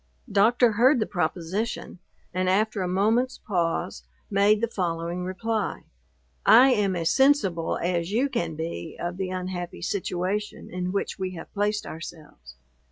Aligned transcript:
Doctor 0.31 0.71
heard 0.71 0.99
the 0.99 1.05
proposition, 1.05 1.99
and 2.33 2.49
after 2.49 2.81
a 2.81 2.87
moment's 2.87 3.37
pause, 3.37 4.01
made 4.31 4.59
the 4.59 4.67
following 4.67 5.23
reply: 5.23 5.83
"I 6.43 6.69
am 6.71 6.95
as 6.95 7.11
sensible 7.11 7.77
as 7.77 8.11
you 8.11 8.27
can 8.27 8.55
be 8.55 8.97
of 8.99 9.17
the 9.17 9.29
unhappy 9.29 9.83
situation 9.83 10.71
in 10.71 10.91
which 10.91 11.19
we 11.19 11.35
have 11.35 11.53
placed 11.53 11.85
ourselves. 11.85 12.55